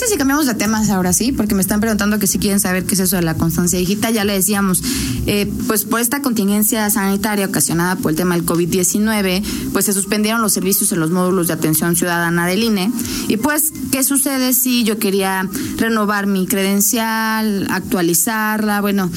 parece 0.00 0.14
si 0.14 0.18
cambiamos 0.18 0.46
de 0.46 0.54
temas 0.54 0.88
ahora 0.88 1.12
sí? 1.12 1.30
Porque 1.30 1.54
me 1.54 1.60
están 1.60 1.80
preguntando 1.80 2.18
que 2.18 2.26
si 2.26 2.38
quieren 2.38 2.58
saber 2.58 2.86
qué 2.86 2.94
es 2.94 3.00
eso 3.00 3.16
de 3.16 3.22
la 3.22 3.34
constancia 3.34 3.78
digital. 3.78 4.14
Ya 4.14 4.24
le 4.24 4.32
decíamos, 4.32 4.82
eh, 5.26 5.46
pues 5.66 5.84
por 5.84 6.00
esta 6.00 6.22
contingencia 6.22 6.88
sanitaria 6.88 7.44
ocasionada 7.44 7.96
por 7.96 8.12
el 8.12 8.16
tema 8.16 8.34
del 8.34 8.46
COVID-19, 8.46 9.42
pues 9.72 9.84
se 9.84 9.92
suspendieron 9.92 10.40
los 10.40 10.54
servicios 10.54 10.90
en 10.92 11.00
los 11.00 11.10
módulos 11.10 11.48
de 11.48 11.52
atención 11.52 11.96
ciudadana 11.96 12.46
del 12.46 12.62
INE. 12.62 12.90
Y 13.28 13.36
pues, 13.36 13.74
¿qué 13.92 14.02
sucede 14.02 14.54
si 14.54 14.84
yo 14.84 14.98
quería 14.98 15.46
renovar 15.76 16.26
mi 16.26 16.46
credencial, 16.46 17.66
actualizarla? 17.70 18.80
Bueno, 18.80 19.10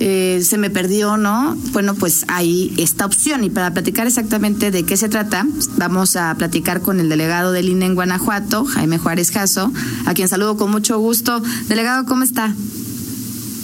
eh, 0.00 0.40
se 0.42 0.58
me 0.58 0.70
perdió, 0.70 1.16
¿no? 1.16 1.56
Bueno, 1.72 1.94
pues 1.94 2.24
hay 2.28 2.72
esta 2.76 3.06
opción. 3.06 3.44
Y 3.44 3.50
para 3.50 3.72
platicar 3.72 4.06
exactamente 4.06 4.70
de 4.70 4.84
qué 4.84 4.96
se 4.96 5.08
trata, 5.08 5.46
vamos 5.76 6.16
a 6.16 6.34
platicar 6.36 6.80
con 6.80 7.00
el 7.00 7.08
delegado 7.08 7.52
del 7.52 7.68
INE 7.68 7.86
en 7.86 7.94
Guanajuato, 7.94 8.64
Jaime 8.64 8.98
Juárez 8.98 9.30
Jasso, 9.30 9.72
a 10.06 10.14
quien 10.14 10.28
saludo 10.28 10.56
con 10.56 10.70
mucho 10.70 10.98
gusto. 10.98 11.42
Delegado, 11.68 12.04
¿cómo 12.04 12.24
está? 12.24 12.54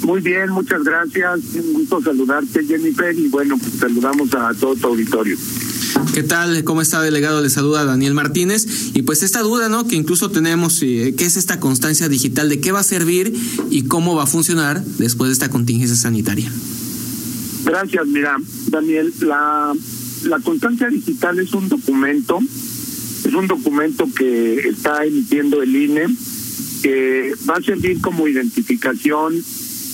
Muy 0.03 0.21
bien, 0.21 0.51
muchas 0.51 0.83
gracias. 0.83 1.41
Un 1.55 1.73
gusto 1.73 2.03
saludarte, 2.03 2.65
Jennifer, 2.65 3.17
y 3.19 3.29
bueno, 3.29 3.57
pues 3.57 3.73
saludamos 3.75 4.35
a 4.35 4.53
todo 4.55 4.75
tu 4.77 4.89
auditorio. 4.89 5.37
¿Qué 6.15 6.23
tal? 6.23 6.63
¿Cómo 6.65 6.81
está, 6.81 7.03
delegado? 7.03 7.43
Le 7.43 7.51
saluda 7.51 7.85
Daniel 7.85 8.15
Martínez. 8.15 8.67
Y 8.95 9.03
pues 9.03 9.23
esta 9.23 9.41
duda, 9.43 9.69
¿no? 9.69 9.87
Que 9.87 9.97
incluso 9.97 10.31
tenemos, 10.31 10.81
eh, 10.83 11.15
¿qué 11.17 11.25
es 11.25 11.37
esta 11.37 11.61
constancia 11.61 12.09
digital? 12.09 12.49
¿De 12.49 12.61
qué 12.61 12.73
va 12.73 12.81
a 12.81 12.85
servir 12.85 13.35
y 13.71 13.83
cómo 13.83 14.15
va 14.15 14.25
a 14.25 14.27
funcionar 14.27 14.85
después 14.85 15.29
de 15.29 15.33
esta 15.33 15.51
contingencia 15.51 15.97
sanitaria? 15.97 16.51
Gracias, 17.65 18.07
mira, 18.07 18.37
Daniel, 18.69 19.13
la, 19.21 19.73
la 20.25 20.39
constancia 20.41 20.89
digital 20.89 21.39
es 21.39 21.53
un 21.55 21.69
documento, 21.69 22.39
es 23.25 23.35
un 23.35 23.47
documento 23.47 24.07
que 24.15 24.69
está 24.69 25.05
emitiendo 25.05 25.63
el 25.63 25.75
INE, 25.75 26.07
que 26.83 27.35
va 27.49 27.55
a 27.55 27.63
servir 27.63 28.01
como 28.01 28.29
identificación 28.29 29.43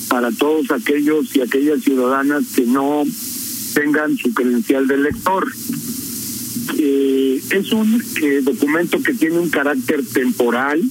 para 0.09 0.33
todos 0.33 0.73
aquellos 0.73 1.35
y 1.37 1.41
aquellas 1.41 1.83
ciudadanas 1.83 2.45
que 2.55 2.67
no 2.67 3.05
tengan 3.75 4.17
su 4.17 4.35
credencial 4.35 4.89
de 4.89 4.99
lector. 4.99 5.47
Eh, 6.83 7.43
es 7.51 7.73
un 7.73 8.03
eh, 8.23 8.41
documento 8.43 9.03
que 9.03 9.13
tiene 9.13 9.39
un 9.39 9.51
carácter 9.51 10.03
temporal 10.03 10.83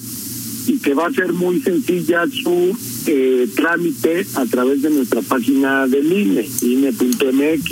y 0.68 0.78
que 0.78 0.94
va 0.94 1.08
a 1.08 1.12
ser 1.12 1.34
muy 1.34 1.62
sencilla 1.62 2.26
su 2.28 2.78
eh, 3.08 3.50
trámite 3.56 4.24
a 4.36 4.46
través 4.46 4.84
de 4.84 4.92
nuestra 4.92 5.24
página 5.24 5.88
del 5.88 6.14
INE, 6.14 6.48
INE.mx. 6.62 7.72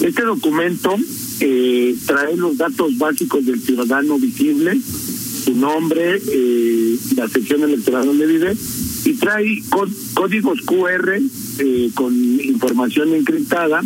Este 0.00 0.22
documento 0.22 0.96
trae 2.06 2.36
los 2.36 2.56
datos 2.56 2.96
básicos 2.96 3.44
del 3.44 3.60
ciudadano 3.60 4.18
visible, 4.18 4.80
su 5.44 5.54
nombre, 5.54 6.20
la 7.14 7.28
sección 7.28 7.62
electoral 7.62 8.06
donde 8.06 8.26
vive, 8.26 8.56
y 9.04 9.12
trae 9.14 9.62
códigos 10.14 10.62
QR 10.62 11.20
con 11.94 12.14
información 12.40 13.14
encriptada 13.14 13.82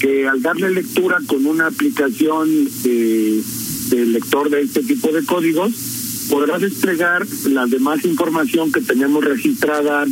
que 0.00 0.26
al 0.26 0.42
darle 0.42 0.70
lectura 0.70 1.18
con 1.26 1.46
una 1.46 1.66
aplicación 1.66 2.48
de, 2.82 3.42
lector 3.90 4.50
de 4.50 4.62
este 4.62 4.82
tipo 4.82 5.12
de 5.12 5.24
códigos, 5.24 5.72
podrá 6.30 6.58
desplegar 6.58 7.26
la 7.50 7.66
demás 7.66 8.04
información 8.04 8.72
que 8.72 8.80
tenemos 8.80 9.24
registrada 9.24 10.04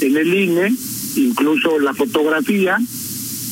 en 0.00 0.16
el 0.16 0.34
INE, 0.34 0.72
incluso 1.16 1.78
la 1.80 1.94
fotografía, 1.94 2.78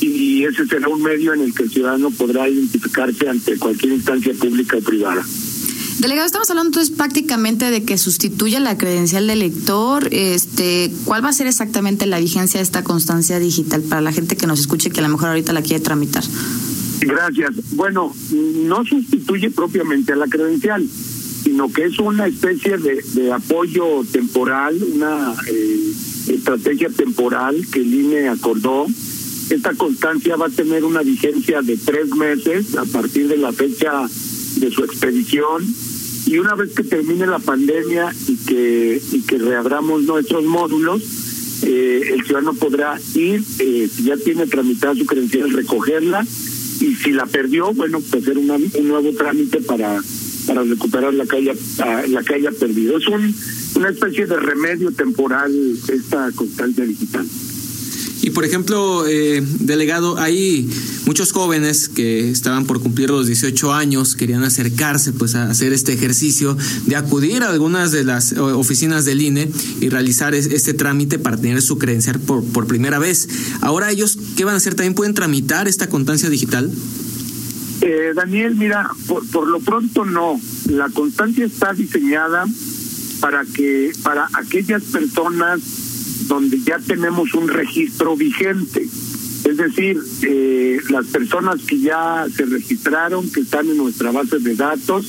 y 0.01 0.45
ese 0.45 0.67
será 0.67 0.89
un 0.89 1.03
medio 1.03 1.35
en 1.35 1.41
el 1.41 1.55
que 1.55 1.65
el 1.65 1.71
ciudadano 1.71 2.11
podrá 2.11 2.49
identificarse 2.49 3.29
ante 3.29 3.59
cualquier 3.59 3.95
instancia 3.95 4.35
pública 4.35 4.77
o 4.77 4.81
privada. 4.81 5.25
Delegado, 6.07 6.27
estamos 6.27 6.49
hablando 6.51 6.69
entonces 6.69 6.97
prácticamente 6.97 7.69
de 7.69 7.83
que 7.83 7.99
sustituya 7.99 8.61
la 8.61 8.79
credencial 8.79 9.27
de 9.27 9.35
lector. 9.35 10.07
Este, 10.13 10.93
¿Cuál 11.05 11.25
va 11.25 11.31
a 11.31 11.33
ser 11.33 11.49
exactamente 11.49 12.07
la 12.07 12.21
vigencia 12.21 12.61
de 12.61 12.63
esta 12.63 12.85
constancia 12.85 13.41
digital 13.41 13.83
para 13.83 14.01
la 14.01 14.13
gente 14.13 14.37
que 14.37 14.47
nos 14.47 14.61
escuche 14.61 14.91
que 14.91 15.01
a 15.01 15.03
lo 15.03 15.09
mejor 15.09 15.31
ahorita 15.31 15.53
la 15.53 15.63
quiere 15.63 15.83
tramitar? 15.83 16.23
Gracias. 17.01 17.57
Bueno, 17.73 18.15
no 18.31 18.85
sustituye 18.85 19.51
propiamente 19.51 20.13
a 20.13 20.17
la 20.17 20.29
credencial, 20.29 20.87
sino 21.43 21.73
que 21.73 21.87
es 21.87 21.99
una 21.99 22.29
especie 22.29 22.79
de, 22.79 23.33
apoyo 23.33 24.05
temporal, 24.13 24.81
una 24.95 25.35
eh, 25.49 25.93
estrategia 26.29 26.89
temporal 26.89 27.67
que 27.73 27.81
el 27.81 27.93
INE 27.93 28.29
acordó. 28.29 28.87
Esta 29.51 29.75
constancia 29.75 30.37
va 30.37 30.47
a 30.47 30.51
tener 30.51 30.85
una 30.85 31.03
vigencia 31.03 31.63
de 31.63 31.77
tres 31.77 32.15
meses 32.15 32.77
a 32.77 32.85
partir 32.85 33.27
de 33.27 33.39
la 33.39 33.53
fecha 33.53 34.07
de 34.61 34.71
su 34.71 34.85
expedición 34.85 35.65
y 36.27 36.39
una 36.39 36.55
vez 36.55 36.75
que 36.75 36.83
termine 36.83 37.27
la 37.27 37.39
pandemia 37.39 38.13
y 38.27 38.37
que 38.37 39.01
y 39.13 39.23
que 39.23 39.39
reabramos 39.39 40.03
nuestros 40.03 40.45
módulos 40.45 41.03
eh, 41.63 42.11
el 42.13 42.25
ciudadano 42.25 42.53
podrá 42.55 42.99
ir 43.15 43.43
eh, 43.61 43.89
si 43.91 44.05
ya 44.05 44.17
tiene 44.17 44.47
tramitada 44.47 44.95
su 44.95 45.07
credencial 45.07 45.51
recogerla. 45.51 46.27
Y 46.79 46.95
si 46.95 47.13
la 47.13 47.25
perdió 47.25 47.73
bueno 47.73 48.01
pues 48.01 48.23
hacer 48.23 48.37
un 48.37 48.47
nuevo 48.47 49.13
trámite 49.13 49.63
para 49.63 50.03
para 50.47 50.63
recuperar 50.63 51.15
la 51.15 51.25
que 51.25 51.37
haya 51.37 51.55
la 52.09 52.23
que 52.23 52.35
haya 52.35 52.51
perdido. 52.51 52.99
Es 52.99 53.07
un 53.07 53.35
una 53.77 53.89
especie 53.91 54.27
de 54.27 54.37
remedio 54.37 54.91
temporal 54.91 55.53
esta 55.89 56.31
constancia 56.33 56.85
digital 56.85 57.27
por 58.37 58.45
ejemplo, 58.45 59.07
eh, 59.07 59.43
delegado, 59.61 60.19
hay 60.19 60.69
muchos 61.07 61.33
jóvenes 61.33 61.89
que 61.89 62.31
estaban 62.31 62.67
por 62.67 62.83
cumplir 62.83 63.09
los 63.09 63.27
18 63.29 63.73
años, 63.73 64.15
querían 64.15 64.45
acercarse 64.45 65.15
pues 65.15 65.35
a 65.35 65.49
hacer 65.49 65.73
este 65.73 65.95
ejercicio 65.95 66.55
de 66.85 66.97
acudir 66.97 67.43
a 67.43 67.49
algunas 67.49 67.93
de 67.93 68.05
las 68.05 68.35
oficinas 68.35 69.07
del 69.07 69.23
INE 69.23 69.51
y 69.81 69.89
realizar 69.89 70.35
este 70.35 70.75
trámite 70.75 71.19
para 71.19 71.39
tener 71.39 71.63
su 71.63 71.79
credencial 71.79 72.21
por, 72.21 72.45
por 72.45 72.67
primera 72.67 72.99
vez. 72.99 73.27
Ahora 73.63 73.91
ellos, 73.91 74.19
¿qué 74.37 74.45
van 74.45 74.53
a 74.53 74.59
hacer? 74.59 74.75
¿También 74.75 74.93
pueden 74.93 75.15
tramitar 75.15 75.67
esta 75.67 75.89
constancia 75.89 76.29
digital? 76.29 76.71
Eh, 77.81 78.13
Daniel, 78.15 78.55
mira, 78.55 78.91
por, 79.07 79.27
por 79.29 79.49
lo 79.49 79.61
pronto 79.61 80.05
no. 80.05 80.39
La 80.69 80.91
constancia 80.91 81.47
está 81.47 81.73
diseñada 81.73 82.45
para 83.19 83.47
que 83.47 83.93
para 84.03 84.29
aquellas 84.35 84.83
personas 84.83 85.86
donde 86.27 86.61
ya 86.61 86.79
tenemos 86.79 87.35
un 87.35 87.49
registro 87.49 88.17
vigente. 88.17 88.89
Es 89.45 89.57
decir, 89.57 89.99
eh, 90.23 90.81
las 90.91 91.07
personas 91.07 91.63
que 91.63 91.79
ya 91.79 92.27
se 92.35 92.47
registraron, 92.47 93.31
que 93.31 93.41
están 93.41 93.69
en 93.69 93.77
nuestra 93.77 94.11
base 94.11 94.39
de 94.39 94.55
datos, 94.57 95.07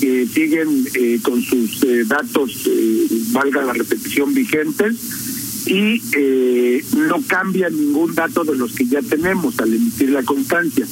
que 0.00 0.26
siguen 0.26 0.86
eh, 0.94 1.18
con 1.22 1.42
sus 1.42 1.82
eh, 1.82 2.04
datos, 2.04 2.68
valga 3.32 3.64
la 3.64 3.72
repetición, 3.72 4.32
vigentes, 4.32 4.96
y 5.66 6.00
no 7.08 7.22
cambia 7.26 7.70
ningún 7.70 8.14
dato 8.14 8.44
de 8.44 8.54
los 8.54 8.74
que 8.74 8.86
ya 8.86 9.00
tenemos 9.00 9.58
al 9.58 9.72
emitir 9.72 10.10
la 10.10 10.22
constancia. 10.22 10.86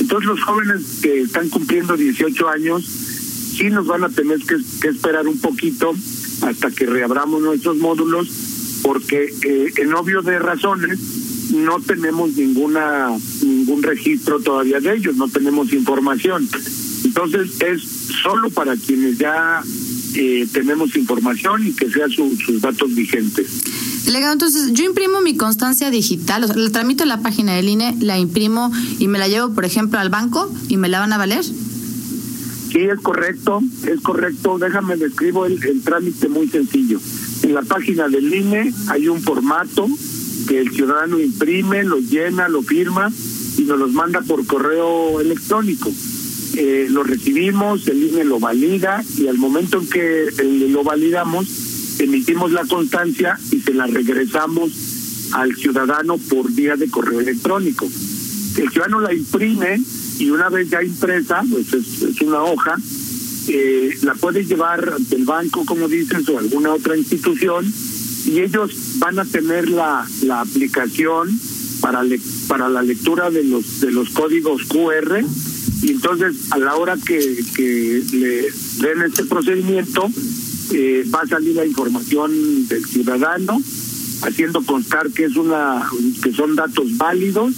Entonces 0.00 0.26
los 0.26 0.42
jóvenes 0.42 0.98
que 1.00 1.22
están 1.22 1.48
cumpliendo 1.48 1.96
18 1.96 2.48
años 2.48 2.84
sí 2.84 3.70
nos 3.70 3.86
van 3.86 4.04
a 4.04 4.08
tener 4.08 4.40
que 4.40 4.88
esperar 4.88 5.26
un 5.26 5.38
poquito 5.38 5.94
hasta 6.42 6.70
que 6.70 6.86
reabramos 6.86 7.40
nuestros 7.40 7.76
módulos 7.78 8.45
porque 8.82 9.32
eh, 9.42 9.72
en 9.76 9.94
obvio 9.94 10.22
de 10.22 10.38
razones 10.38 10.98
no 11.52 11.80
tenemos 11.80 12.34
ninguna 12.36 13.10
ningún 13.42 13.82
registro 13.82 14.40
todavía 14.40 14.80
de 14.80 14.96
ellos, 14.96 15.16
no 15.16 15.28
tenemos 15.28 15.72
información. 15.72 16.48
Entonces 17.04 17.60
es 17.60 17.82
solo 18.22 18.50
para 18.50 18.76
quienes 18.76 19.18
ya 19.18 19.62
eh, 20.14 20.46
tenemos 20.52 20.96
información 20.96 21.66
y 21.66 21.72
que 21.72 21.90
sean 21.90 22.10
sus 22.10 22.60
datos 22.60 22.94
vigentes. 22.94 24.04
Delegado, 24.04 24.32
entonces 24.32 24.72
yo 24.72 24.84
imprimo 24.84 25.20
mi 25.20 25.36
constancia 25.36 25.90
digital, 25.90 26.44
o 26.44 26.46
sea, 26.46 26.56
la 26.56 26.70
tramito 26.70 27.02
en 27.02 27.08
la 27.08 27.20
página 27.20 27.54
del 27.54 27.68
INE, 27.68 27.96
la 28.00 28.18
imprimo 28.18 28.72
y 28.98 29.08
me 29.08 29.18
la 29.18 29.28
llevo, 29.28 29.52
por 29.52 29.64
ejemplo, 29.64 29.98
al 29.98 30.10
banco 30.10 30.52
y 30.68 30.76
me 30.76 30.88
la 30.88 31.00
van 31.00 31.12
a 31.12 31.18
valer. 31.18 31.44
Sí, 31.44 32.82
es 32.82 33.00
correcto, 33.00 33.60
es 33.86 34.00
correcto. 34.00 34.58
Déjame 34.58 34.96
describo 34.96 35.46
el, 35.46 35.62
el 35.64 35.82
trámite 35.82 36.28
muy 36.28 36.48
sencillo. 36.48 37.00
En 37.46 37.54
la 37.54 37.62
página 37.62 38.08
del 38.08 38.34
INE 38.34 38.74
hay 38.88 39.06
un 39.06 39.22
formato 39.22 39.88
que 40.48 40.58
el 40.58 40.72
ciudadano 40.72 41.20
imprime, 41.20 41.84
lo 41.84 42.00
llena, 42.00 42.48
lo 42.48 42.60
firma 42.60 43.08
y 43.56 43.62
nos 43.62 43.78
los 43.78 43.92
manda 43.92 44.20
por 44.22 44.44
correo 44.48 45.20
electrónico. 45.20 45.92
Eh, 46.56 46.88
lo 46.90 47.04
recibimos, 47.04 47.86
el 47.86 48.02
INE 48.02 48.24
lo 48.24 48.40
valida 48.40 49.00
y 49.16 49.28
al 49.28 49.38
momento 49.38 49.78
en 49.78 49.88
que 49.88 50.26
lo 50.42 50.82
validamos, 50.82 52.00
emitimos 52.00 52.50
la 52.50 52.64
constancia 52.64 53.38
y 53.52 53.60
se 53.60 53.74
la 53.74 53.86
regresamos 53.86 55.30
al 55.30 55.54
ciudadano 55.54 56.18
por 56.18 56.50
vía 56.50 56.74
de 56.74 56.90
correo 56.90 57.20
electrónico. 57.20 57.86
El 58.58 58.70
ciudadano 58.70 58.98
la 58.98 59.14
imprime 59.14 59.80
y 60.18 60.30
una 60.30 60.48
vez 60.48 60.68
ya 60.68 60.82
impresa, 60.82 61.44
pues 61.48 61.72
es 61.72 62.20
una 62.22 62.42
hoja, 62.42 62.76
eh, 63.48 63.96
la 64.02 64.14
puedes 64.14 64.48
llevar 64.48 64.94
ante 64.96 65.16
el 65.16 65.24
banco, 65.24 65.64
como 65.64 65.88
dices, 65.88 66.28
o 66.28 66.38
alguna 66.38 66.74
otra 66.74 66.96
institución, 66.96 67.72
y 68.26 68.40
ellos 68.40 68.98
van 68.98 69.18
a 69.18 69.24
tener 69.24 69.68
la, 69.68 70.06
la 70.22 70.40
aplicación 70.40 71.38
para, 71.80 72.02
para 72.48 72.68
la 72.68 72.82
lectura 72.82 73.30
de 73.30 73.44
los, 73.44 73.80
de 73.80 73.92
los 73.92 74.10
códigos 74.10 74.64
QR, 74.64 75.24
y 75.82 75.90
entonces 75.90 76.34
a 76.50 76.58
la 76.58 76.76
hora 76.76 76.96
que, 76.96 77.44
que 77.54 78.02
le 78.12 78.42
den 78.86 79.02
este 79.02 79.24
procedimiento, 79.24 80.10
eh, 80.72 81.04
va 81.14 81.20
a 81.20 81.26
salir 81.26 81.54
la 81.54 81.64
información 81.64 82.66
del 82.66 82.84
ciudadano, 82.84 83.60
haciendo 84.22 84.62
constar 84.62 85.10
que 85.10 85.26
es 85.26 85.36
una 85.36 85.88
que 86.22 86.32
son 86.32 86.56
datos 86.56 86.96
válidos 86.96 87.54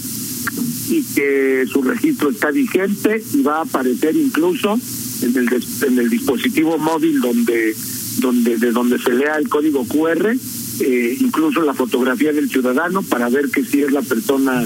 y 0.89 1.03
que 1.03 1.65
su 1.71 1.81
registro 1.81 2.29
está 2.29 2.51
vigente 2.51 3.23
y 3.33 3.41
va 3.41 3.57
a 3.57 3.61
aparecer 3.61 4.15
incluso 4.15 4.79
en 5.21 5.35
el 5.35 5.47
en 5.87 5.99
el 5.99 6.09
dispositivo 6.09 6.77
móvil 6.77 7.19
donde 7.19 7.75
donde 8.19 8.57
de 8.57 8.71
donde 8.71 8.99
se 8.99 9.11
lea 9.11 9.37
el 9.37 9.49
código 9.49 9.85
QR, 9.85 10.35
eh, 10.79 11.17
incluso 11.19 11.61
la 11.61 11.73
fotografía 11.73 12.33
del 12.33 12.49
ciudadano 12.49 13.01
para 13.03 13.29
ver 13.29 13.49
que 13.49 13.63
si 13.63 13.81
es 13.81 13.91
la 13.91 14.01
persona 14.01 14.63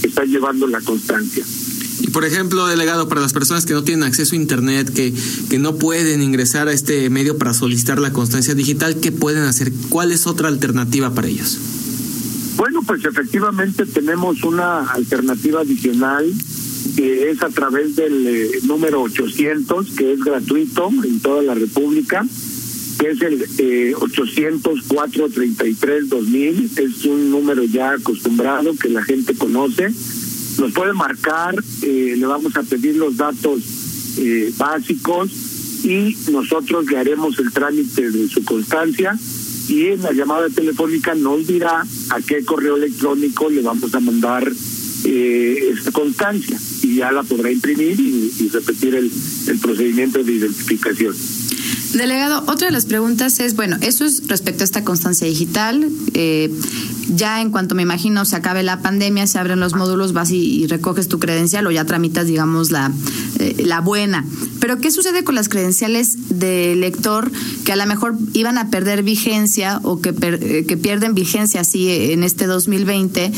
que 0.00 0.08
está 0.08 0.24
llevando 0.24 0.66
la 0.66 0.80
constancia. 0.80 1.44
Y 2.00 2.08
por 2.10 2.24
ejemplo, 2.24 2.66
delegado, 2.66 3.08
para 3.08 3.20
las 3.20 3.32
personas 3.32 3.64
que 3.64 3.72
no 3.72 3.84
tienen 3.84 4.04
acceso 4.04 4.34
a 4.34 4.36
Internet, 4.36 4.92
que, 4.92 5.14
que 5.48 5.58
no 5.58 5.76
pueden 5.76 6.22
ingresar 6.22 6.68
a 6.68 6.72
este 6.72 7.08
medio 7.08 7.38
para 7.38 7.54
solicitar 7.54 7.98
la 7.98 8.12
constancia 8.12 8.54
digital, 8.54 9.00
¿qué 9.00 9.12
pueden 9.12 9.44
hacer? 9.44 9.72
¿Cuál 9.88 10.12
es 10.12 10.26
otra 10.26 10.48
alternativa 10.48 11.14
para 11.14 11.28
ellos? 11.28 11.58
Bueno, 12.56 12.82
pues 12.86 13.04
efectivamente 13.04 13.86
tenemos 13.86 14.42
una 14.42 14.90
alternativa 14.90 15.60
adicional 15.60 16.32
que 16.96 17.30
es 17.30 17.42
a 17.42 17.50
través 17.50 17.96
del 17.96 18.26
eh, 18.26 18.60
número 18.64 19.02
800, 19.02 19.90
que 19.96 20.12
es 20.12 20.20
gratuito 20.20 20.90
en 21.04 21.20
toda 21.20 21.42
la 21.42 21.54
República, 21.54 22.24
que 22.98 23.10
es 23.10 23.20
el 23.22 23.42
eh, 23.58 23.94
804-33-2000. 23.96 26.78
Es 26.78 27.04
un 27.04 27.30
número 27.30 27.64
ya 27.64 27.92
acostumbrado 27.92 28.74
que 28.76 28.88
la 28.88 29.02
gente 29.02 29.34
conoce 29.34 29.92
nos 30.58 30.72
puede 30.72 30.92
marcar, 30.92 31.54
eh, 31.82 32.14
le 32.16 32.26
vamos 32.26 32.56
a 32.56 32.62
pedir 32.62 32.96
los 32.96 33.16
datos 33.16 33.60
eh, 34.18 34.52
básicos 34.56 35.30
y 35.84 36.16
nosotros 36.30 36.86
le 36.86 36.96
haremos 36.96 37.38
el 37.38 37.52
trámite 37.52 38.10
de 38.10 38.28
su 38.28 38.44
constancia 38.44 39.18
y 39.68 39.88
en 39.88 40.02
la 40.02 40.12
llamada 40.12 40.48
telefónica 40.48 41.14
nos 41.14 41.46
dirá 41.46 41.84
a 42.10 42.20
qué 42.20 42.44
correo 42.44 42.76
electrónico 42.76 43.50
le 43.50 43.62
vamos 43.62 43.94
a 43.94 44.00
mandar 44.00 44.50
eh, 45.04 45.72
esta 45.72 45.90
constancia 45.90 46.58
y 46.84 46.96
ya 46.96 47.10
la 47.10 47.22
podrá 47.22 47.50
imprimir 47.50 47.98
y, 47.98 48.48
repetir 48.52 48.94
el, 48.94 49.10
el 49.48 49.58
procedimiento 49.58 50.22
de 50.22 50.32
identificación. 50.32 51.14
Delegado, 51.94 52.42
otra 52.46 52.66
de 52.66 52.72
las 52.72 52.86
preguntas 52.86 53.38
es, 53.40 53.54
bueno, 53.54 53.76
eso 53.80 54.04
es 54.04 54.26
respecto 54.26 54.62
a 54.62 54.66
esta 54.66 54.84
constancia 54.84 55.26
digital. 55.26 55.88
Eh, 56.12 56.52
ya 57.08 57.40
en 57.40 57.50
cuanto 57.50 57.74
me 57.74 57.82
imagino 57.82 58.24
se 58.24 58.36
acabe 58.36 58.62
la 58.62 58.82
pandemia, 58.82 59.26
se 59.26 59.38
abren 59.38 59.60
los 59.60 59.74
módulos, 59.74 60.12
vas 60.12 60.30
y, 60.30 60.66
recoges 60.66 61.08
tu 61.08 61.18
credencial 61.18 61.66
o 61.66 61.70
ya 61.70 61.84
tramitas, 61.84 62.26
digamos, 62.26 62.70
la, 62.70 62.90
eh, 63.38 63.62
la 63.64 63.80
buena. 63.80 64.26
Pero 64.60 64.78
¿qué 64.78 64.90
sucede 64.90 65.22
con 65.22 65.34
las 65.34 65.48
credenciales 65.48 66.38
de 66.38 66.74
lector 66.74 67.30
que 67.64 67.72
a 67.72 67.76
lo 67.76 67.86
mejor 67.86 68.16
iban 68.32 68.58
a 68.58 68.70
perder 68.70 69.02
vigencia 69.02 69.78
o 69.84 70.00
que, 70.00 70.14
eh, 70.20 70.64
que 70.66 70.76
pierden 70.76 71.14
vigencia 71.14 71.60
así 71.60 71.88
en 71.90 72.24
este 72.24 72.46
2020 72.46 73.30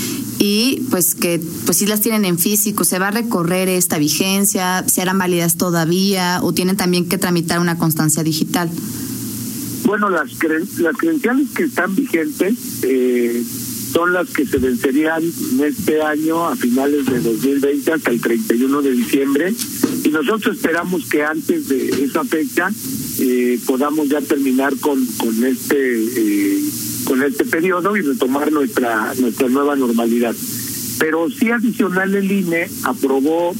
y 0.46 0.80
pues 0.90 1.16
que 1.16 1.40
pues 1.64 1.78
si 1.78 1.86
las 1.86 2.00
tienen 2.00 2.24
en 2.24 2.38
físico, 2.38 2.84
se 2.84 3.00
va 3.00 3.08
a 3.08 3.10
recorrer 3.10 3.68
esta 3.68 3.98
vigencia, 3.98 4.84
serán 4.86 5.18
válidas 5.18 5.56
todavía 5.56 6.38
o 6.42 6.52
tienen 6.52 6.76
también 6.76 7.08
que 7.08 7.18
tramitar 7.18 7.58
una 7.58 7.76
constancia 7.78 8.22
digital? 8.22 8.70
Bueno, 9.84 10.08
las, 10.08 10.30
cre 10.38 10.60
las 10.78 10.96
credenciales 10.96 11.50
que 11.50 11.64
están 11.64 11.96
vigentes 11.96 12.54
eh, 12.82 13.42
son 13.92 14.12
las 14.12 14.28
que 14.30 14.46
se 14.46 14.58
vencerían 14.58 15.22
en 15.24 15.64
este 15.64 16.00
año 16.00 16.46
a 16.46 16.54
finales 16.54 17.06
de 17.06 17.20
2020 17.20 17.92
hasta 17.92 18.10
el 18.10 18.20
31 18.20 18.82
de 18.82 18.90
diciembre. 18.92 19.54
Y 20.04 20.08
nosotros 20.10 20.56
esperamos 20.56 21.06
que 21.06 21.24
antes 21.24 21.68
de 21.68 22.04
esa 22.04 22.24
fecha 22.24 22.70
eh, 23.18 23.58
podamos 23.66 24.08
ya 24.08 24.20
terminar 24.20 24.76
con 24.76 25.04
con 25.16 25.44
este 25.44 25.76
eh, 25.76 26.62
con 27.06 27.22
este 27.22 27.44
periodo 27.44 27.96
y 27.96 28.02
retomar 28.02 28.52
nuestra 28.52 29.14
nuestra 29.18 29.48
nueva 29.48 29.76
normalidad. 29.76 30.34
Pero 30.98 31.28
sí 31.30 31.50
adicional 31.50 32.14
el 32.14 32.30
INE 32.30 32.68
aprobó 32.84 33.54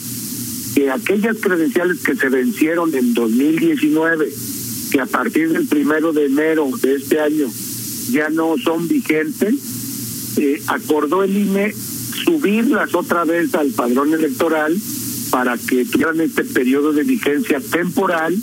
que 0.75 0.91
aquellas 0.91 1.37
credenciales 1.39 2.01
que 2.01 2.17
se 2.17 2.29
vencieron 2.29 2.95
en 2.95 3.15
2019 3.15 4.29
que 4.91 5.01
a 5.01 5.07
partir 5.07 5.53
del 5.53 5.67
primero 5.67 6.13
de 6.13 6.27
enero 6.27 6.71
de 6.81 6.95
este 6.95 7.21
año 7.21 7.49
ya 8.11 8.29
no 8.29 8.57
son 8.63 8.87
vigentes, 8.87 9.55
eh, 10.37 10.63
acordó 10.69 11.23
el 11.23 11.37
INE 11.37 11.75
subirlas 12.25 12.95
otra 12.95 13.25
vez 13.25 13.55
al 13.55 13.71
padrón 13.71 14.15
electoral 14.15 14.77
para 15.31 15.59
que 15.59 15.85
tuvieran 15.85 16.21
este 16.21 16.45
periodo 16.45 16.93
de 16.93 17.03
vigencia 17.03 17.61
temporal 17.61 18.37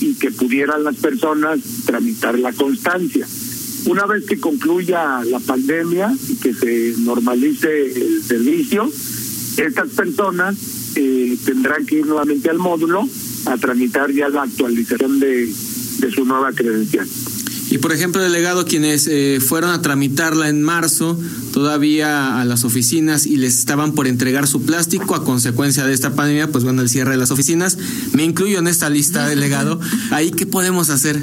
y 0.00 0.14
que 0.14 0.30
pudieran 0.30 0.84
las 0.84 0.96
personas 0.96 1.60
tramitar 1.86 2.38
la 2.38 2.52
constancia. 2.52 3.26
Una 3.86 4.04
vez 4.04 4.26
que 4.26 4.38
concluya 4.38 5.22
la 5.24 5.38
pandemia 5.38 6.12
y 6.28 6.34
que 6.36 6.52
se 6.52 6.94
normalice 6.98 7.86
el 7.86 8.22
servicio, 8.22 8.90
estas 9.56 9.90
personas 9.90 10.56
eh, 10.96 11.38
tendrán 11.44 11.86
que 11.86 12.00
ir 12.00 12.06
nuevamente 12.06 12.50
al 12.50 12.58
módulo 12.58 13.08
a 13.46 13.56
tramitar 13.58 14.10
ya 14.12 14.28
la 14.28 14.42
actualización 14.42 15.20
de, 15.20 15.48
su 16.12 16.24
nueva 16.24 16.52
credencial. 16.52 17.06
Y 17.70 17.78
por 17.78 17.92
ejemplo, 17.92 18.20
delegado, 18.20 18.64
quienes 18.64 19.06
eh, 19.06 19.38
fueron 19.40 19.70
a 19.70 19.82
tramitarla 19.82 20.48
en 20.48 20.62
marzo 20.62 21.18
todavía 21.52 22.40
a 22.40 22.44
las 22.44 22.64
oficinas 22.64 23.24
y 23.24 23.36
les 23.36 23.58
estaban 23.58 23.92
por 23.92 24.08
entregar 24.08 24.48
su 24.48 24.62
plástico 24.62 25.14
a 25.14 25.24
consecuencia 25.24 25.86
de 25.86 25.94
esta 25.94 26.14
pandemia, 26.14 26.50
pues 26.50 26.64
bueno, 26.64 26.82
el 26.82 26.88
cierre 26.88 27.12
de 27.12 27.16
las 27.18 27.30
oficinas. 27.30 27.78
Me 28.12 28.24
incluyo 28.24 28.58
en 28.58 28.66
esta 28.66 28.90
lista, 28.90 29.28
delegado. 29.28 29.80
¿Ahí 30.10 30.32
qué 30.32 30.44
podemos 30.44 30.90
hacer? 30.90 31.20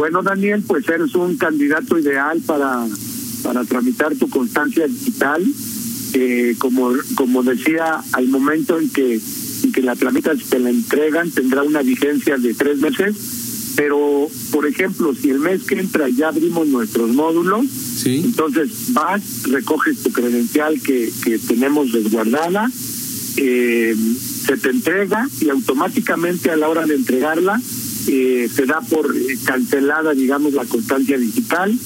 Bueno, 0.00 0.22
Daniel, 0.22 0.64
pues 0.66 0.88
eres 0.88 1.14
un 1.14 1.36
candidato 1.36 1.98
ideal 1.98 2.40
para, 2.46 2.86
para 3.42 3.64
tramitar 3.64 4.16
tu 4.16 4.30
constancia 4.30 4.88
digital. 4.88 5.44
Eh, 6.14 6.54
como, 6.56 6.92
como 7.16 7.42
decía, 7.42 8.00
al 8.12 8.28
momento 8.28 8.78
en 8.78 8.88
que, 8.88 9.20
en 9.62 9.72
que 9.72 9.82
la 9.82 9.96
tramitas 9.96 10.38
te 10.48 10.58
la 10.58 10.70
entregan, 10.70 11.30
tendrá 11.30 11.64
una 11.64 11.82
vigencia 11.82 12.38
de 12.38 12.54
tres 12.54 12.78
meses 12.78 13.14
pero 13.76 14.28
por 14.50 14.66
ejemplo 14.66 15.14
si 15.14 15.30
el 15.30 15.38
mes 15.38 15.62
que 15.62 15.78
entra 15.78 16.08
ya 16.08 16.28
abrimos 16.28 16.66
nuestros 16.66 17.10
módulos 17.10 17.66
sí. 17.68 18.20
entonces 18.24 18.92
vas 18.92 19.22
recoges 19.44 20.02
tu 20.02 20.10
credencial 20.10 20.80
que, 20.80 21.10
que 21.22 21.38
tenemos 21.38 21.92
resguardada 21.92 22.68
eh, 23.36 23.94
se 24.44 24.56
te 24.56 24.70
entrega 24.70 25.28
y 25.40 25.50
automáticamente 25.50 26.50
a 26.50 26.56
la 26.56 26.68
hora 26.68 26.84
de 26.84 26.96
entregarla 26.96 27.60
eh, 28.08 28.48
se 28.52 28.66
da 28.66 28.80
por 28.80 29.14
cancelada 29.44 30.12
digamos 30.12 30.52
la 30.52 30.64
constancia 30.64 31.18
digital 31.18 31.76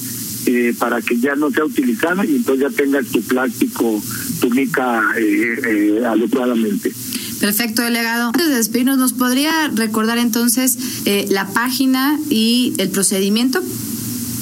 eh, 0.47 0.73
para 0.77 1.01
que 1.01 1.17
ya 1.17 1.35
no 1.35 1.49
sea 1.51 1.65
utilizada 1.65 2.25
y 2.25 2.35
entonces 2.35 2.69
ya 2.69 2.75
tengas 2.75 3.07
tu 3.07 3.21
plástico 3.21 4.01
tu 4.39 4.49
mica 4.49 5.01
eh, 5.17 6.03
adecuadamente 6.05 6.91
Perfecto, 7.39 7.83
delegado. 7.83 8.27
Antes 8.27 8.49
de 8.49 8.55
despedirnos, 8.55 8.97
¿nos 8.97 9.13
podría 9.13 9.67
recordar 9.67 10.17
entonces 10.17 10.77
eh, 11.05 11.27
la 11.29 11.47
página 11.47 12.19
y 12.29 12.73
el 12.77 12.89
procedimiento? 12.89 13.61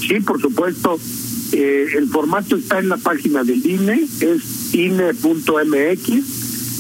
Sí, 0.08 0.20
por 0.26 0.40
supuesto. 0.42 1.00
Eh, 1.52 1.88
el 1.98 2.08
formato 2.08 2.56
está 2.56 2.80
en 2.80 2.90
la 2.90 2.98
página 2.98 3.44
del 3.44 3.66
INE, 3.66 4.08
es 4.22 4.74
INE.mx. 4.74 6.10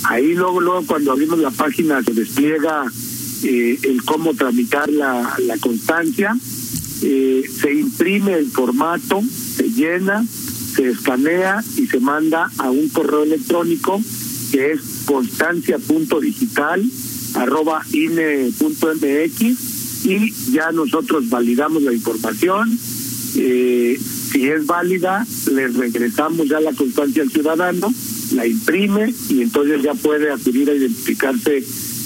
Ahí 0.05 0.33
luego, 0.33 0.61
luego 0.61 0.85
cuando 0.85 1.11
abrimos 1.11 1.39
la 1.39 1.51
página 1.51 2.01
se 2.03 2.13
despliega 2.13 2.85
eh, 3.43 3.79
el 3.83 4.03
cómo 4.03 4.33
tramitar 4.33 4.91
la, 4.91 5.35
constancia. 5.59 6.35
se 6.99 7.73
imprime 7.73 8.33
el 8.33 8.47
formato, 8.47 9.21
se 9.55 9.69
llena, 9.69 10.25
se 10.75 10.89
escanea 10.89 11.63
y 11.77 11.87
se 11.87 11.99
manda 11.99 12.49
a 12.57 12.71
un 12.71 12.89
correo 12.89 13.23
electrónico 13.23 14.01
que 14.51 14.71
es 14.71 14.81
constancia.digital 15.05 16.83
arroba 17.35 17.81
ine.mx 17.91 19.41
y 20.05 20.31
ya 20.51 20.71
nosotros 20.71 21.29
validamos 21.29 21.81
la 21.83 21.93
información. 21.93 22.77
Eh, 23.35 23.99
si 24.31 24.47
es 24.47 24.65
válida, 24.65 25.25
le 25.51 25.67
regresamos 25.69 26.47
ya 26.47 26.59
la 26.59 26.73
constancia 26.73 27.23
al 27.23 27.31
ciudadano, 27.31 27.93
la 28.33 28.45
imprime 28.45 29.13
y 29.29 29.41
entonces 29.41 29.81
ya 29.81 29.93
puede 29.93 30.31
acudir 30.31 30.69
a 30.69 30.75
identificarse 30.75 31.63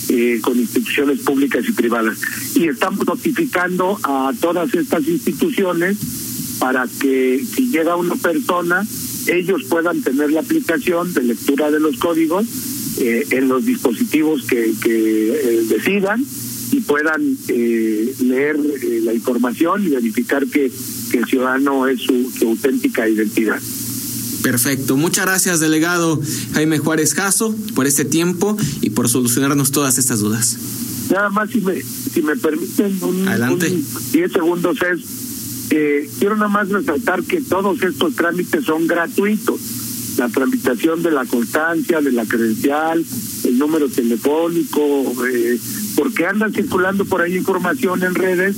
eh, 0.09 0.39
con 0.41 0.57
instituciones 0.57 1.19
públicas 1.19 1.65
y 1.67 1.71
privadas. 1.71 2.19
Y 2.55 2.67
estamos 2.67 3.05
notificando 3.05 3.99
a 4.03 4.33
todas 4.39 4.73
estas 4.73 5.07
instituciones 5.07 5.97
para 6.59 6.87
que 6.87 7.43
si 7.55 7.69
llega 7.69 7.95
una 7.95 8.15
persona, 8.15 8.85
ellos 9.27 9.63
puedan 9.69 10.01
tener 10.01 10.31
la 10.31 10.39
aplicación 10.39 11.13
de 11.13 11.23
lectura 11.23 11.69
de 11.69 11.79
los 11.79 11.97
códigos 11.97 12.45
eh, 12.99 13.27
en 13.31 13.47
los 13.47 13.65
dispositivos 13.65 14.43
que, 14.47 14.73
que 14.81 15.29
eh, 15.29 15.63
decidan 15.69 16.25
y 16.71 16.81
puedan 16.81 17.37
eh, 17.47 18.13
leer 18.19 18.55
eh, 18.55 19.01
la 19.03 19.13
información 19.13 19.85
y 19.85 19.89
verificar 19.89 20.45
que, 20.47 20.71
que 21.11 21.17
el 21.17 21.25
ciudadano 21.25 21.87
es 21.87 22.01
su, 22.01 22.29
su, 22.31 22.49
auténtica 22.49 23.07
identidad. 23.07 23.59
Perfecto. 24.41 24.95
Muchas 24.97 25.25
gracias, 25.25 25.59
delegado 25.59 26.19
Jaime 26.53 26.77
Juárez 26.77 27.13
Jasso, 27.13 27.55
por 27.75 27.87
este 27.87 28.05
tiempo 28.05 28.57
y 28.81 28.91
por 28.91 29.09
solucionarnos 29.09 29.71
todas 29.71 29.97
estas 29.97 30.19
dudas. 30.19 30.57
nada 31.11 31.29
más 31.29 31.49
si 31.49 31.61
me, 31.61 31.81
si 31.81 32.21
me 32.21 32.35
permiten 32.35 32.97
un, 33.01 33.59
10 34.11 34.31
segundos 34.31 34.77
es, 34.81 35.01
eh, 35.69 36.09
quiero 36.19 36.35
nada 36.35 36.49
más 36.49 36.69
resaltar 36.69 37.23
que 37.23 37.41
todos 37.41 37.81
estos 37.81 38.15
trámites 38.15 38.65
son 38.65 38.87
gratuitos. 38.87 39.59
La 40.17 40.29
tramitación 40.29 41.03
de 41.03 41.11
la 41.11 41.25
constancia, 41.25 42.01
de 42.01 42.11
la 42.11 42.25
credencial, 42.25 43.05
el 43.43 43.57
número 43.59 43.87
telefónico, 43.87 45.13
eh, 45.27 45.59
porque 45.95 46.25
andan 46.25 46.53
circulando 46.53 47.05
por 47.05 47.21
ahí 47.21 47.37
información 47.37 48.01
en 48.03 48.15
redes 48.15 48.55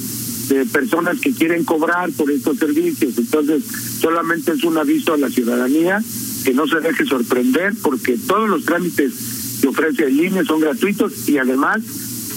de 0.49 0.65
personas 0.65 1.19
que 1.19 1.31
quieren 1.31 1.63
cobrar 1.63 2.11
por 2.11 2.29
estos 2.31 2.57
servicios. 2.57 3.17
Entonces, 3.17 3.63
solamente 4.01 4.51
es 4.51 4.63
un 4.63 4.77
aviso 4.77 5.13
a 5.13 5.17
la 5.17 5.29
ciudadanía 5.29 6.03
que 6.43 6.53
no 6.53 6.67
se 6.67 6.79
deje 6.79 7.05
sorprender 7.05 7.73
porque 7.81 8.17
todos 8.17 8.49
los 8.49 8.65
trámites 8.65 9.13
que 9.61 9.67
ofrece 9.67 10.05
el 10.05 10.19
INE 10.19 10.43
son 10.45 10.59
gratuitos 10.59 11.29
y 11.29 11.37
además 11.37 11.81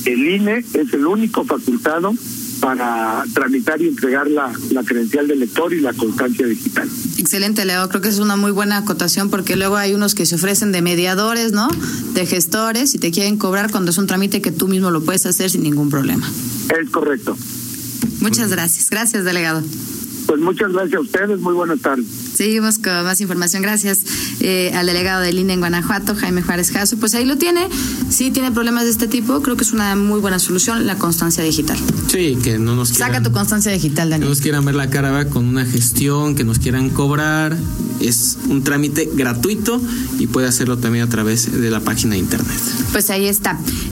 el 0.05 0.29
INE 0.29 0.59
es 0.59 0.93
el 0.93 1.07
único 1.07 1.45
facultado 1.45 2.13
para 2.61 3.25
tramitar 3.35 3.83
y 3.83 3.89
entregar 3.89 4.31
la, 4.31 4.53
la 4.71 4.85
credencial 4.85 5.27
del 5.27 5.41
lector 5.41 5.73
y 5.73 5.81
la 5.81 5.93
constancia 5.93 6.47
digital. 6.47 6.89
Excelente, 7.19 7.65
Leo. 7.65 7.89
Creo 7.89 8.01
que 8.01 8.09
es 8.09 8.21
una 8.21 8.37
muy 8.37 8.53
buena 8.53 8.77
acotación 8.77 9.31
porque 9.31 9.57
luego 9.57 9.77
hay 9.77 9.95
unos 9.95 10.15
que 10.15 10.27
se 10.27 10.37
ofrecen 10.37 10.71
de 10.71 10.81
mediadores, 10.81 11.51
¿no? 11.53 11.69
De 12.15 12.25
gestores 12.25 12.95
y 12.95 12.99
te 12.99 13.11
quieren 13.11 13.37
cobrar 13.37 13.73
cuando 13.73 13.91
es 13.91 13.99
un 13.99 14.07
trámite 14.07 14.41
que 14.41 14.53
tú 14.53 14.69
mismo 14.69 14.93
lo 14.93 15.03
puedes 15.03 15.27
hacer 15.27 15.51
sin 15.51 15.65
ningún 15.65 15.91
problema. 15.91 16.31
Es 16.81 16.89
correcto. 16.91 17.37
Muchas 18.23 18.51
gracias. 18.51 18.89
Gracias, 18.89 19.25
delegado. 19.25 19.63
Pues 20.27 20.41
muchas 20.41 20.73
gracias 20.73 20.95
a 20.95 21.01
ustedes, 21.01 21.41
muy 21.41 21.53
buenas 21.53 21.81
tardes. 21.81 22.07
Seguimos 22.35 22.79
con 22.79 23.05
más 23.05 23.21
información. 23.21 23.61
Gracias 23.61 24.01
eh, 24.41 24.73
al 24.75 24.87
delegado 24.87 25.21
del 25.21 25.39
INE 25.39 25.55
en 25.55 25.61
Guanajuato, 25.61 26.15
Jaime 26.15 26.41
Juárez 26.41 26.71
Jasso. 26.71 26.97
Pues 26.97 27.15
ahí 27.15 27.25
lo 27.25 27.37
tiene. 27.37 27.69
Si 28.09 28.31
tiene 28.31 28.51
problemas 28.53 28.85
de 28.85 28.91
este 28.91 29.09
tipo, 29.09 29.43
creo 29.43 29.57
que 29.57 29.65
es 29.65 29.73
una 29.73 29.97
muy 29.97 30.21
buena 30.21 30.39
solución 30.39 30.87
la 30.87 30.97
constancia 30.97 31.43
digital. 31.43 31.77
Sí, 32.09 32.39
que 32.43 32.59
no 32.59 32.77
nos 32.77 32.91
quieran, 32.93 33.13
Saca 33.13 33.23
tu 33.23 33.33
constancia 33.33 33.73
digital, 33.73 34.11
Daniel. 34.11 34.29
Que 34.29 34.31
nos 34.31 34.41
quieran 34.41 34.65
ver 34.65 34.77
la 34.77 34.89
cara 34.89 35.29
con 35.29 35.47
una 35.47 35.67
gestión, 35.67 36.35
que 36.35 36.45
nos 36.45 36.59
quieran 36.61 36.91
cobrar. 36.91 37.57
Es 38.01 38.39
un 38.49 38.63
trámite 38.63 39.11
gratuito 39.13 39.83
y 40.19 40.29
puede 40.29 40.47
hacerlo 40.47 40.79
también 40.79 41.05
a 41.05 41.09
través 41.09 41.61
de 41.61 41.71
la 41.71 41.81
página 41.81 42.13
de 42.13 42.21
internet. 42.21 42.59
Pues 42.93 43.11
ahí 43.11 43.27
está. 43.27 43.59